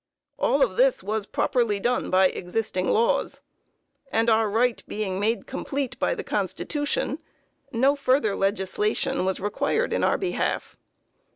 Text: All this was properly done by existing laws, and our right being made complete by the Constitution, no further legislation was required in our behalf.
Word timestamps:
All 0.39 0.67
this 0.67 1.03
was 1.03 1.27
properly 1.27 1.79
done 1.79 2.09
by 2.09 2.29
existing 2.29 2.89
laws, 2.89 3.41
and 4.11 4.31
our 4.31 4.49
right 4.49 4.81
being 4.87 5.19
made 5.19 5.45
complete 5.45 5.99
by 5.99 6.15
the 6.15 6.23
Constitution, 6.23 7.19
no 7.71 7.95
further 7.95 8.35
legislation 8.35 9.25
was 9.25 9.39
required 9.39 9.93
in 9.93 10.03
our 10.03 10.17
behalf. 10.17 10.75